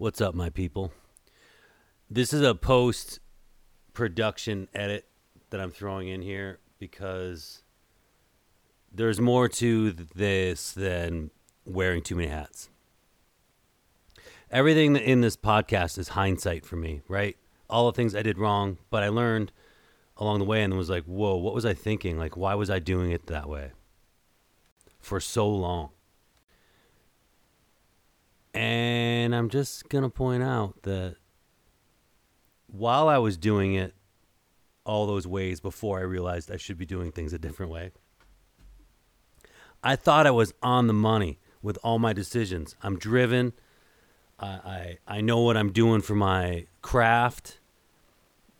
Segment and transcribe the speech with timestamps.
[0.00, 0.92] What's up, my people?
[2.08, 3.18] This is a post
[3.94, 5.08] production edit
[5.50, 7.64] that I'm throwing in here because
[8.92, 11.32] there's more to this than
[11.64, 12.70] wearing too many hats.
[14.52, 17.36] Everything in this podcast is hindsight for me, right?
[17.68, 19.50] All the things I did wrong, but I learned
[20.16, 22.16] along the way and was like, whoa, what was I thinking?
[22.16, 23.72] Like, why was I doing it that way
[25.00, 25.90] for so long?
[28.58, 31.14] And I'm just going to point out that
[32.66, 33.94] while I was doing it
[34.84, 37.92] all those ways before I realized I should be doing things a different way,
[39.80, 42.74] I thought I was on the money with all my decisions.
[42.82, 43.52] I'm driven.
[44.40, 47.60] I, I, I know what I'm doing for my craft.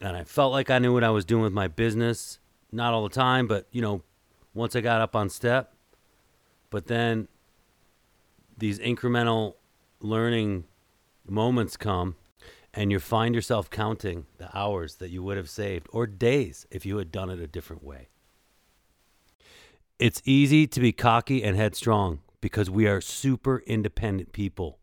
[0.00, 2.40] And I felt like I knew what I was doing with my business.
[2.72, 4.02] Not all the time, but, you know,
[4.54, 5.72] once I got up on step.
[6.70, 7.28] But then
[8.58, 9.54] these incremental
[10.04, 10.64] learning
[11.26, 12.16] moments come
[12.72, 16.84] and you find yourself counting the hours that you would have saved or days if
[16.84, 18.08] you had done it a different way.
[19.98, 24.78] It's easy to be cocky and headstrong because we are super independent people.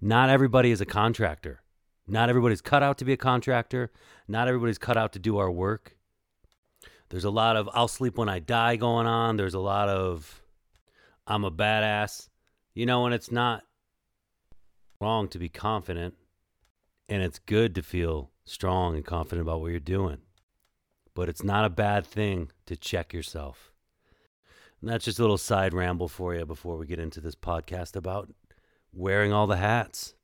[0.00, 1.62] Not everybody is a contractor.
[2.06, 3.90] Not everybody's cut out to be a contractor.
[4.28, 5.96] Not everybody's cut out to do our work.
[7.08, 9.36] There's a lot of I'll sleep when I die going on.
[9.36, 10.42] There's a lot of
[11.26, 12.28] I'm a badass.
[12.74, 13.64] You know, and it's not
[15.02, 16.14] wrong to be confident
[17.08, 20.18] and it's good to feel strong and confident about what you're doing.
[21.14, 23.72] But it's not a bad thing to check yourself.
[24.80, 27.96] And that's just a little side ramble for you before we get into this podcast
[27.96, 28.32] about
[28.92, 30.14] wearing all the hats.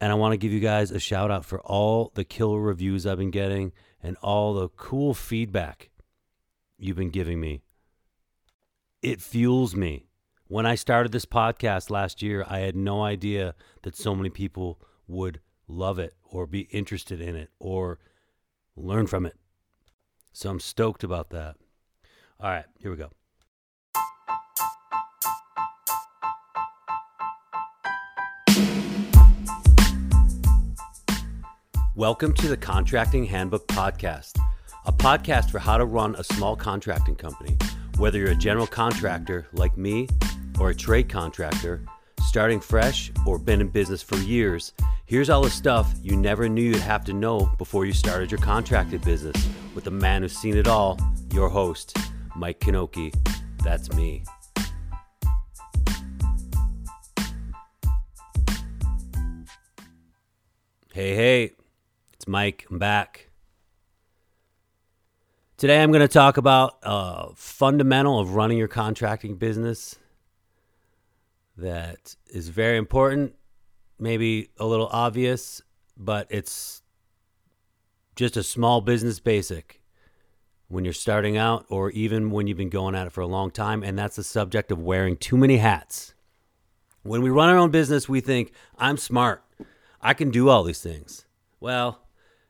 [0.00, 3.06] And I want to give you guys a shout out for all the killer reviews
[3.06, 5.90] I've been getting and all the cool feedback
[6.78, 7.62] you've been giving me.
[9.02, 10.06] It fuels me.
[10.50, 14.80] When I started this podcast last year, I had no idea that so many people
[15.06, 18.00] would love it or be interested in it or
[18.74, 19.36] learn from it.
[20.32, 21.54] So I'm stoked about that.
[22.40, 23.10] All right, here we go.
[31.94, 34.32] Welcome to the Contracting Handbook Podcast,
[34.84, 37.56] a podcast for how to run a small contracting company.
[37.98, 40.08] Whether you're a general contractor like me
[40.60, 41.82] or a trade contractor,
[42.28, 44.74] starting fresh or been in business for years,
[45.06, 48.40] here's all the stuff you never knew you'd have to know before you started your
[48.40, 51.00] contracted business with the man who's seen it all,
[51.32, 51.96] your host,
[52.36, 53.12] Mike Knoche.
[53.64, 54.22] That's me.
[60.92, 61.52] Hey, hey.
[62.12, 62.66] It's Mike.
[62.70, 63.30] I'm back.
[65.56, 69.96] Today I'm going to talk about a fundamental of running your contracting business
[71.60, 73.34] that is very important,
[73.98, 75.62] maybe a little obvious,
[75.96, 76.82] but it's
[78.16, 79.80] just a small business basic
[80.68, 83.50] when you're starting out or even when you've been going at it for a long
[83.50, 86.14] time, and that's the subject of wearing too many hats.
[87.02, 89.42] When we run our own business, we think, I'm smart.
[90.00, 91.24] I can do all these things.
[91.58, 92.02] Well,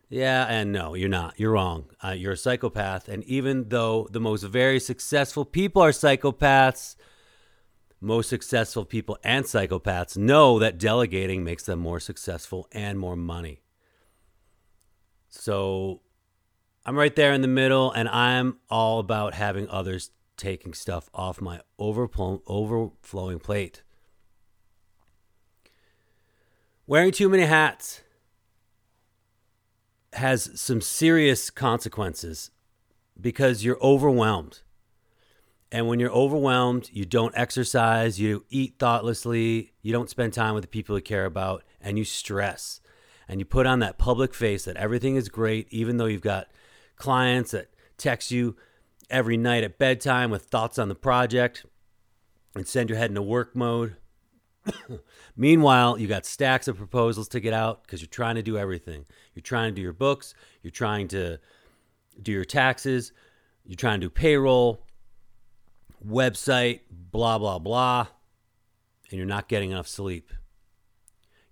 [0.09, 1.38] yeah, and no, you're not.
[1.38, 1.87] You're wrong.
[2.04, 3.09] Uh, you're a psychopath.
[3.09, 6.97] And even though the most very successful people are psychopaths,
[8.00, 13.60] most successful people and psychopaths know that delegating makes them more successful and more money.
[15.28, 16.00] So
[16.84, 21.40] I'm right there in the middle, and I'm all about having others taking stuff off
[21.40, 23.82] my overflowing plate.
[26.86, 28.00] Wearing too many hats
[30.14, 32.50] has some serious consequences
[33.20, 34.60] because you're overwhelmed.
[35.72, 40.62] And when you're overwhelmed, you don't exercise, you eat thoughtlessly, you don't spend time with
[40.62, 42.81] the people you care about, and you stress.
[43.28, 46.48] And you put on that public face that everything is great, even though you've got
[46.97, 48.56] clients that text you
[49.09, 51.64] every night at bedtime with thoughts on the project
[52.56, 53.97] and send your head into work mode.
[55.36, 59.04] Meanwhile, you got stacks of proposals to get out because you're trying to do everything.
[59.34, 61.39] You're trying to do your books, you're trying to
[62.21, 63.12] do your taxes,
[63.65, 64.84] you're trying to do payroll,
[66.06, 68.06] website, blah, blah, blah,
[69.10, 70.30] and you're not getting enough sleep.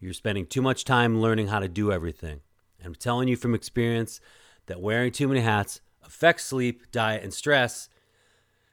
[0.01, 2.41] You're spending too much time learning how to do everything.
[2.79, 4.21] And I'm telling you from experience
[4.67, 7.89] that wearing too many hats affects sleep, diet, and stress.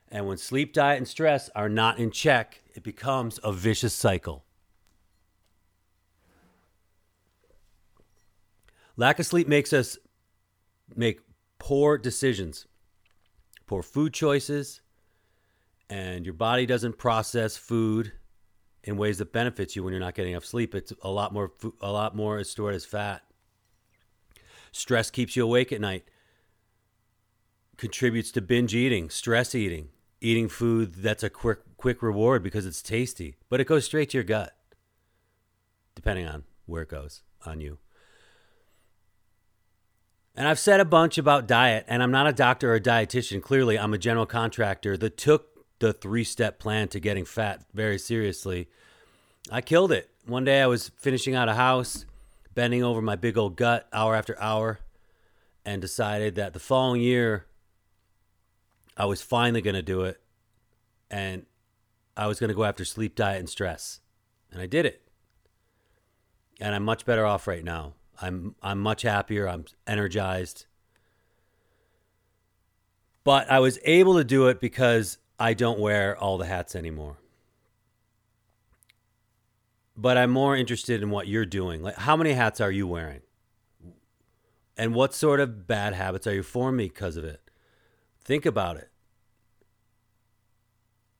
[0.08, 4.44] And when sleep, diet, and stress are not in check, it becomes a vicious cycle.
[8.96, 9.98] Lack of sleep makes us
[10.94, 11.20] make
[11.58, 12.66] poor decisions,
[13.66, 14.80] poor food choices,
[15.88, 18.12] and your body doesn't process food
[18.84, 20.74] in ways that benefits you when you're not getting enough sleep.
[20.74, 23.22] It's a lot more a lot more is stored as fat.
[24.72, 26.04] Stress keeps you awake at night.
[27.76, 29.88] Contributes to binge eating, stress eating,
[30.20, 34.18] eating food that's a quick quick reward because it's tasty, but it goes straight to
[34.18, 34.56] your gut.
[35.94, 37.78] Depending on where it goes on you.
[40.34, 43.42] And I've said a bunch about diet, and I'm not a doctor or a dietitian.
[43.42, 47.98] Clearly, I'm a general contractor that took the three step plan to getting fat very
[47.98, 48.68] seriously.
[49.50, 50.10] I killed it.
[50.26, 52.04] One day I was finishing out a house,
[52.54, 54.80] bending over my big old gut hour after hour,
[55.64, 57.46] and decided that the following year
[58.96, 60.20] I was finally going to do it.
[61.10, 61.46] And
[62.16, 64.00] I was going to go after sleep, diet, and stress.
[64.50, 65.02] And I did it.
[66.60, 67.92] And I'm much better off right now.
[68.20, 69.46] I'm I'm much happier.
[69.46, 70.64] I'm energized.
[73.24, 77.18] But I was able to do it because I don't wear all the hats anymore.
[79.96, 81.82] But I'm more interested in what you're doing.
[81.82, 83.20] Like how many hats are you wearing?
[84.76, 87.40] And what sort of bad habits are you forming because of it?
[88.22, 88.90] Think about it.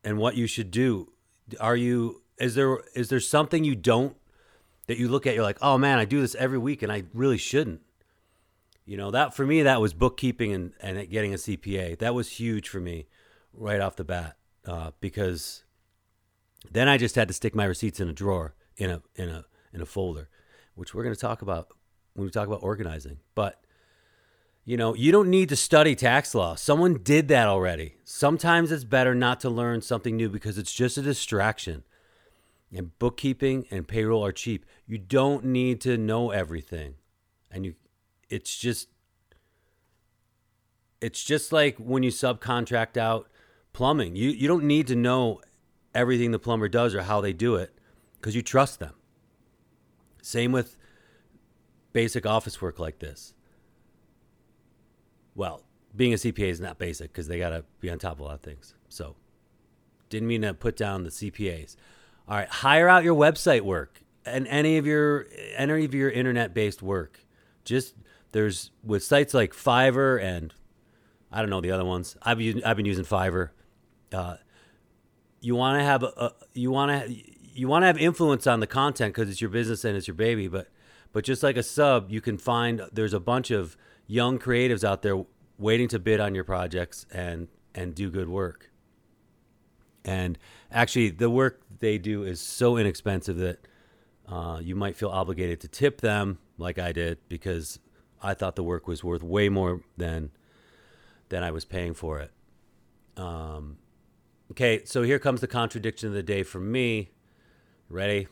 [0.04, 1.12] And what you should do.
[1.60, 4.16] Are you is there is there something you don't
[4.86, 7.04] that you look at, you're like, oh man, I do this every week and I
[7.12, 7.80] really shouldn't.
[8.84, 11.98] You know, that for me, that was bookkeeping and, and getting a CPA.
[11.98, 13.06] That was huge for me
[13.56, 14.36] right off the bat
[14.66, 15.64] uh, because
[16.70, 19.44] then I just had to stick my receipts in a drawer in a in a
[19.72, 20.28] in a folder,
[20.74, 21.68] which we're going to talk about
[22.14, 23.18] when we talk about organizing.
[23.34, 23.60] But
[24.64, 26.56] you know, you don't need to study tax law.
[26.56, 27.96] Someone did that already.
[28.04, 31.84] Sometimes it's better not to learn something new because it's just a distraction
[32.72, 34.66] and bookkeeping and payroll are cheap.
[34.86, 36.94] You don't need to know everything.
[37.50, 37.74] And you
[38.28, 38.88] it's just
[41.00, 43.28] it's just like when you subcontract out
[43.76, 44.16] plumbing.
[44.16, 45.42] You you don't need to know
[45.94, 47.78] everything the plumber does or how they do it
[48.18, 48.94] because you trust them.
[50.22, 50.76] Same with
[51.92, 53.34] basic office work like this.
[55.34, 55.62] Well,
[55.94, 58.22] being a CPA is not basic because they got to be on top of a
[58.24, 58.74] lot of things.
[58.88, 59.14] So,
[60.08, 61.76] didn't mean to put down the CPAs.
[62.26, 66.54] All right, hire out your website work and any of your any of your internet
[66.54, 67.20] based work.
[67.62, 67.94] Just
[68.32, 70.54] there's with sites like Fiverr and
[71.30, 72.16] I don't know the other ones.
[72.22, 73.50] I've I've been using Fiverr.
[74.12, 74.36] Uh,
[75.40, 77.16] you want to have a, a you want to
[77.54, 80.14] you want to have influence on the content because it's your business and it's your
[80.14, 80.48] baby.
[80.48, 80.68] But
[81.12, 83.76] but just like a sub, you can find there's a bunch of
[84.06, 85.24] young creatives out there
[85.58, 88.70] waiting to bid on your projects and and do good work.
[90.04, 90.38] And
[90.70, 93.66] actually, the work they do is so inexpensive that
[94.28, 97.78] uh, you might feel obligated to tip them, like I did, because
[98.22, 100.30] I thought the work was worth way more than
[101.28, 102.30] than I was paying for it.
[103.16, 103.78] Um,
[104.50, 107.10] okay, so here comes the contradiction of the day for me.
[107.88, 108.28] Ready?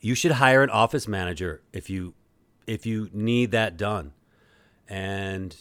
[0.00, 2.14] You should hire an office manager if you
[2.66, 4.12] if you need that done.
[4.88, 5.56] And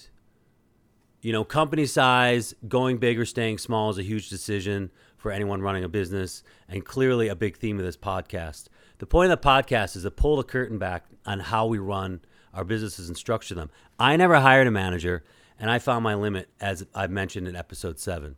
[1.22, 5.62] you know, company size, going big or staying small is a huge decision for anyone
[5.62, 8.68] running a business, and clearly a big theme of this podcast.
[9.00, 12.22] The point of the podcast is to pull the curtain back on how we run
[12.54, 13.69] our businesses and structure them.
[14.00, 15.24] I never hired a manager,
[15.60, 18.36] and I found my limit, as I've mentioned in episode seven.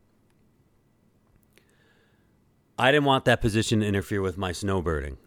[2.80, 5.18] I didn't want that position to interfere with my snowbirding.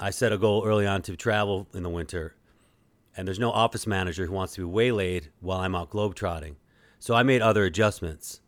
[0.00, 2.34] I set a goal early on to travel in the winter,
[3.16, 6.56] and there's no office manager who wants to be waylaid while I'm out globetrotting.
[6.98, 8.40] So I made other adjustments.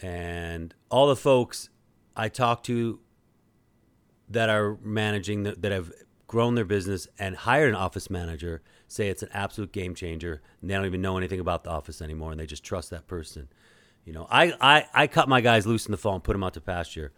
[0.00, 1.68] And all the folks
[2.14, 3.00] I talked to
[4.28, 5.92] that are managing, that, that have
[6.28, 10.42] grown their business and hired an office manager say it's an absolute game changer.
[10.60, 13.08] And they don't even know anything about the office anymore and they just trust that
[13.08, 13.48] person.
[14.06, 16.44] You know, I, I, I cut my guys loose in the fall and put them
[16.44, 17.12] out to pasture.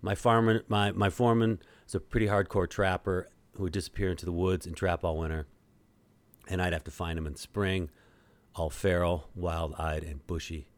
[0.00, 4.32] My farmer, my, my foreman is a pretty hardcore trapper who would disappear into the
[4.32, 5.48] woods and trap all winter.
[6.46, 7.90] And I'd have to find him in spring
[8.54, 10.68] all feral, wild eyed, and bushy.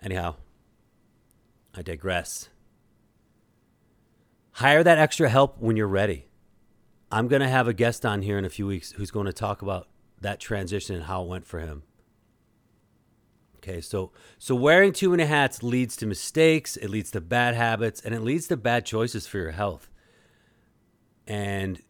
[0.00, 0.36] Anyhow,
[1.74, 2.50] I digress.
[4.52, 6.28] Hire that extra help when you're ready.
[7.10, 9.32] I'm going to have a guest on here in a few weeks who's going to
[9.32, 9.88] talk about
[10.20, 11.82] that transition and how it went for him.
[13.62, 18.00] Okay, so so wearing too many hats leads to mistakes, it leads to bad habits,
[18.00, 19.90] and it leads to bad choices for your health.
[21.26, 21.82] And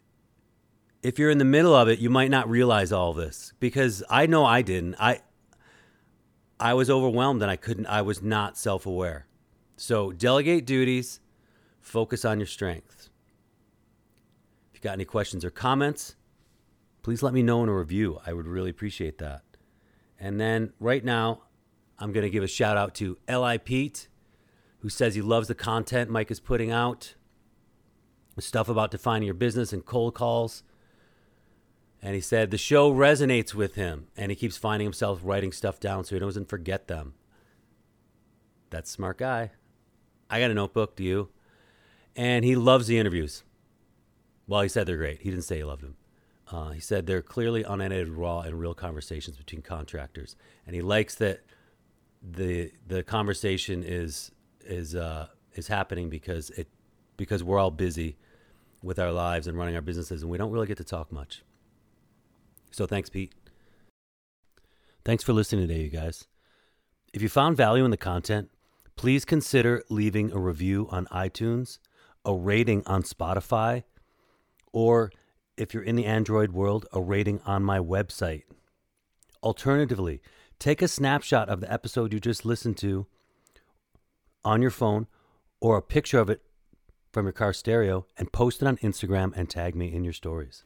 [1.01, 4.27] if you're in the middle of it, you might not realize all this because I
[4.27, 4.97] know I didn't.
[4.99, 5.21] I
[6.59, 9.27] I was overwhelmed and I couldn't I was not self-aware.
[9.77, 11.21] So delegate duties,
[11.81, 13.11] focus on your strengths.
[14.73, 16.17] If you got any questions or comments,
[17.03, 18.19] please let me know in a review.
[18.27, 19.45] I would really appreciate that.
[20.19, 21.45] And then right now,
[22.01, 24.09] I'm going to give a shout out to Li Pete.
[24.79, 27.15] who says he loves the content Mike is putting out,
[28.39, 30.63] stuff about defining your business and cold calls.
[32.03, 35.79] And he said the show resonates with him, and he keeps finding himself writing stuff
[35.79, 37.13] down so he doesn't forget them.
[38.71, 39.51] That's smart guy.
[40.31, 40.97] I got a notebook.
[40.97, 41.29] Do you?
[42.17, 43.45] And he loves the interviews.
[44.47, 45.21] Well, he said they're great.
[45.21, 45.97] He didn't say he loved them.
[46.51, 50.35] Uh, he said they're clearly unedited, raw, and real conversations between contractors,
[50.67, 51.43] and he likes that
[52.23, 54.31] the the conversation is
[54.65, 56.69] is uh, is happening because it
[57.17, 58.17] because we're all busy
[58.83, 61.43] with our lives and running our businesses, and we don't really get to talk much.
[62.71, 63.35] So thanks, Pete.
[65.05, 66.27] Thanks for listening today, you guys.
[67.13, 68.51] If you found value in the content,
[68.97, 71.79] please consider leaving a review on iTunes,
[72.25, 73.83] a rating on Spotify,
[74.73, 75.11] or
[75.57, 78.43] if you're in the Android world, a rating on my website.
[79.43, 80.21] Alternatively,
[80.61, 83.07] take a snapshot of the episode you just listened to
[84.45, 85.07] on your phone
[85.61, 86.43] or a picture of it
[87.13, 90.65] from your car stereo and post it on Instagram and tag me in your stories.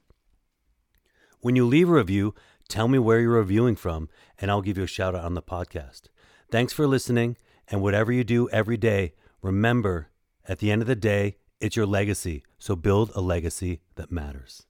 [1.40, 2.34] When you leave a review,
[2.68, 4.08] tell me where you're reviewing from
[4.38, 6.02] and I'll give you a shout out on the podcast.
[6.50, 7.36] Thanks for listening,
[7.68, 10.10] and whatever you do every day, remember
[10.46, 12.44] at the end of the day, it's your legacy.
[12.58, 14.64] So build a legacy that matters.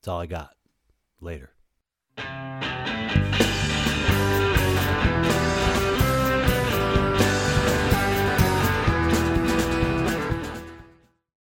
[0.00, 0.54] That's all I got.
[1.20, 1.52] Later.